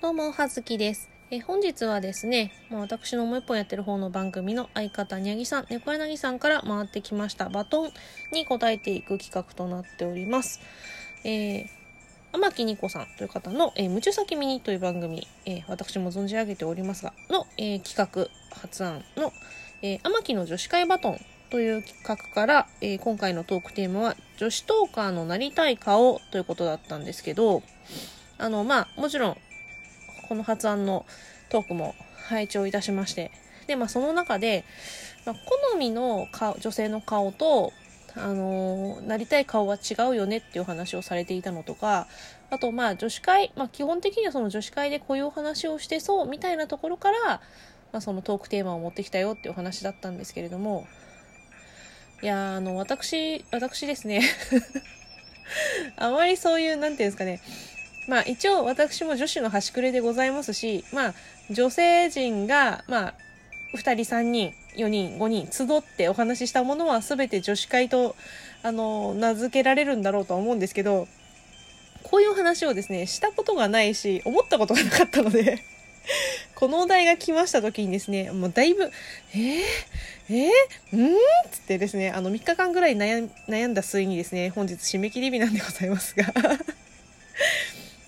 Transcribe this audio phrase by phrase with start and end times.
[0.00, 1.10] どうも、はずきです。
[1.32, 7.90] え本日はですね、まあ、私のもう一本やってる方の番組の相方にゃぎさん、猫柳さんから回ってきましたバトン
[8.30, 10.60] に答えていく企画となっております。
[11.24, 11.66] えー、
[12.30, 19.32] 天木ニコさんという方の、えー、夢中先ミニという番組、えー私も存じ上げておりますが、の、えー企画発案の、
[19.82, 21.20] えー天木の女子会バトン
[21.50, 27.64] という企画から、えー今回のトークテーマは女子トーカーのなりたい顔ということだったんですけど、
[28.38, 29.36] あの、まあ、もちろん、
[30.28, 31.06] この発案の
[31.48, 31.94] トークも
[32.28, 33.30] 拝聴いたしまして、
[33.66, 34.64] で、まあ、その中で、
[35.24, 37.72] まあ、好みの顔女性の顔と、
[38.14, 42.06] あのーなりたい顔は違うよねっていう話をされていたのとか、
[42.50, 50.86] あと、まあ、女子会、まあ、基本的にはその女子会でこういうお話をしてそうみたいなところから、まあ、そのトークテーマを持ってきたよっていうお話だったんですけれども、
[52.22, 54.22] いやあの、私、私ですね、
[55.96, 57.40] あまりそういう、なんていうんですかね、
[58.08, 61.14] まあ一応私も女子の端くれでございますし、まあ
[61.50, 63.14] 女性陣が、まあ、
[63.74, 68.16] 2人3人4人5人集ってお話ししたものは全て女子会と
[68.62, 71.06] あの名付けられるんだろうとは思うんですけど
[72.02, 75.62] こういう話をですねしたことがないし思ったことがなかったので
[76.54, 78.90] このお題が来ました時にですねもうだいぶ
[79.34, 79.62] 「えー、
[80.30, 81.18] えー、ん?」っ
[81.50, 86.32] つってですねあの3日間ぐらい悩んだ末にですね本日締め切り日なんでございますが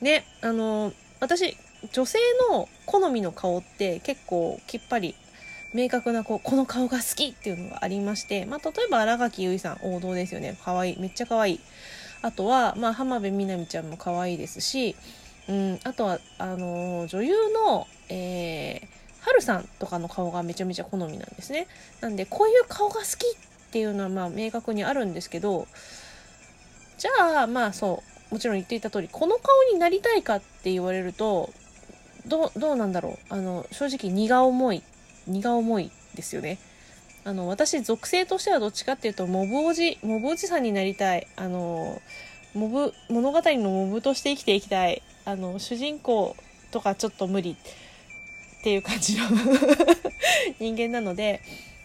[0.00, 1.56] ねあの私
[1.92, 2.18] 女性
[2.50, 5.14] の好みの顔って結構きっぱり
[5.74, 10.56] 明確なこうこの顔が好きっていうのがありまして、まあ、例えば新垣結衣さん王道ですよね。
[10.64, 11.60] 可愛いめっちゃ可愛い。
[12.22, 14.96] あとは、まあ、浜辺美波ちゃんも可愛いですし、
[15.48, 18.86] うん、あとはあの女優の、えー、
[19.20, 21.66] 春さんとかの顔がめちゃめちゃ好みなんですね。
[22.00, 23.10] なんでこういう顔が好きっ
[23.70, 25.66] ていうのはまあ明確にあるんですけど
[26.98, 31.52] じゃあまあそうもちろん言っていた通りこの顔になりたいかって言われると
[32.26, 33.34] どうどうなんだろう。
[33.34, 34.82] あの正直荷が重い。
[35.26, 36.58] 荷が重いですよね。
[37.24, 41.26] あの私属性としてはどっちかっていうとモブおじモブおじさんになりたい。
[41.36, 42.00] あの
[42.54, 45.02] モブ物語のモブとして生きていきたい。
[45.24, 46.36] あの主人公
[46.70, 47.56] とかちょっと無理。
[48.60, 49.26] っていう感じの
[50.58, 51.40] 人間なので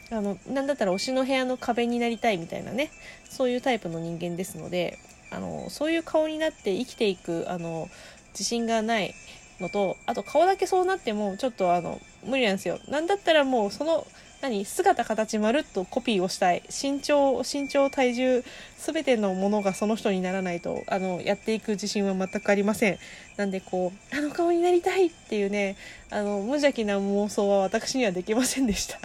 [0.09, 2.89] あのなんだったら推しの部屋の壁になりたいみたいなね。
[3.29, 4.97] そういうタイプの人間ですので
[5.31, 7.89] あのそういう顔になって生きていくあの
[8.33, 9.15] 自信がない
[9.59, 12.79] のとあと顔だけそうなってもちょっとあの無理なんですよ。
[12.89, 14.05] なんだったらもうその
[14.41, 16.63] 何姿形まるっとコピーをしたい。
[16.69, 18.43] 身長身長体重
[18.77, 22.97] 全てのものがその人にならないとあのやっていく自信は全くありません。
[23.37, 25.77] なんでこうあの顔になりたいっていうね
[26.09, 28.99] あの無邪気な妄想は私にはできませんでした。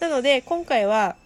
[0.00, 1.16] なので今回は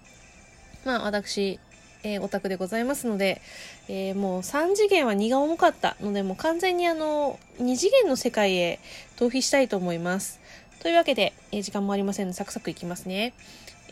[0.85, 1.59] まあ私
[2.07, 3.43] えーオタクでございますので、
[3.89, 8.79] えーもう3次元は荷が重かったので、もう完全にあの、2次元の世界へ
[9.17, 10.41] 逃避したいと思います。
[10.81, 13.35] というわけで、えー時間もありませんので、サクサクいきますね。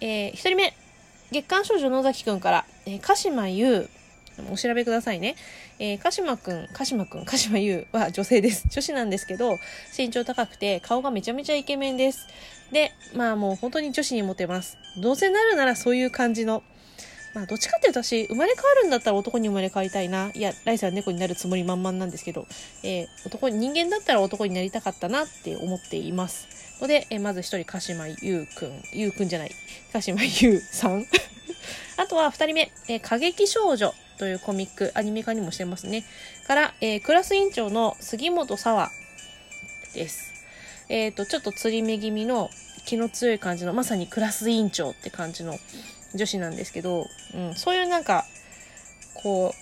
[0.00, 0.74] え1人目、
[1.32, 3.88] 月刊少女野崎くんから、えー鹿島優、
[4.50, 5.36] お調べくださいね。
[5.78, 8.66] えー、鹿島くん、鹿島くん、鹿島優は女性です。
[8.68, 9.58] 女子なんですけど、
[9.96, 12.26] 身長高くて、顔がめちゃめちゃイケメンです。
[12.72, 14.76] で、まあもう本当に女子にモテます。
[15.00, 16.62] どうせなるならそういう感じの、
[17.34, 20.30] まあ、どっちかっていうと私、生まれ変わるんだったら男に生まれ変わりたいな。
[20.34, 22.46] いや、来世は猫になるつもり満々なんですけど、
[22.84, 26.46] えー男、人間だったら男になりたかったなって思っています。
[26.80, 29.50] ので、えーまず一人、鹿島優くん、優くんじゃない、
[29.92, 31.04] 鹿島優さん。
[31.96, 36.04] あとは二人目、えー過激少女というコミック、アニメ化にもしてますね。
[36.46, 38.90] から、えークラス委員長の杉本沙
[39.92, 40.32] です。
[40.88, 42.50] えっ、と、ちょっと釣り目気味の
[42.84, 45.58] 気の強い感じの、まさにクラス委員長って感じの
[46.14, 48.24] 女子なんですけど、うん、そういうなんか、
[49.22, 49.54] こ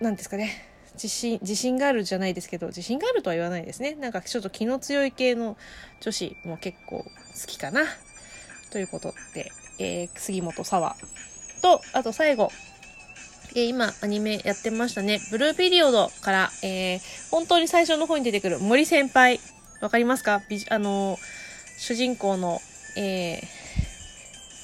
[0.00, 3.94] う、なんですかね、自信、自信があるじゃないですけど、自信があるとは言わないですね。
[3.94, 5.56] なんかちょっと気の強い系の
[6.00, 7.10] 女子も結構好
[7.46, 7.82] きかな。
[8.70, 10.96] ということで、えー杉本沙和
[11.62, 12.50] と、あと最後、
[13.54, 15.20] えー今アニメやってましたね。
[15.30, 17.00] ブルーピリオドから、えー
[17.30, 19.40] 本当に最初の方に出てくる森先輩。
[19.80, 20.42] わかりますか？
[20.70, 21.18] あのー
[21.78, 22.60] 主人公の、
[22.96, 23.67] えー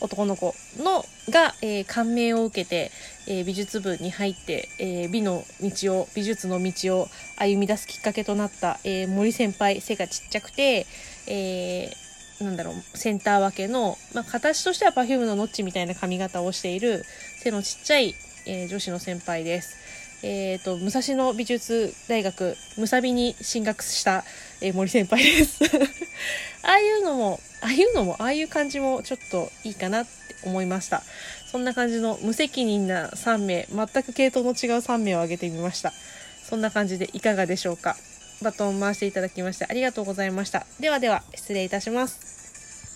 [0.05, 2.91] 男の子のが、えー感銘を受けて、
[3.27, 10.87] えー美術部に入って、えー美の道を美術の道を歩み出すきっかけとなった、え森先輩背がちっちゃくて、
[11.27, 17.05] えーなんだろうセンター分けの、まあ、形としては Perfume のノッチみたいな髪型をしている
[17.39, 18.15] 背のちっちゃい、
[18.47, 19.83] え女子の先輩です。
[20.26, 24.25] えー、と武蔵野美術大学むさびに進学した、
[24.62, 25.59] えー森先輩です
[26.65, 30.11] ああいうのもああいうのもああいう感じもちょっといいかなって
[30.44, 31.03] 思いました
[31.53, 35.93] そんな感じの無責任な3名全く系統の違う3名を挙げてみました
[36.49, 37.97] そんな感じでいかがでしょうか
[38.43, 40.67] バトン回していただきましてありがとうございました。
[40.81, 42.44] ではでは、失礼いたします。